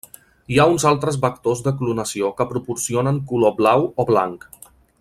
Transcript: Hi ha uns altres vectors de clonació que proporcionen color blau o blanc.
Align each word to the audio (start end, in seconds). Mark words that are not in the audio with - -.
Hi 0.53 0.55
ha 0.61 0.63
uns 0.75 0.85
altres 0.91 1.19
vectors 1.25 1.61
de 1.67 1.73
clonació 1.81 2.31
que 2.39 2.47
proporcionen 2.55 3.21
color 3.33 3.55
blau 3.61 3.87
o 4.05 4.07
blanc. 4.13 4.49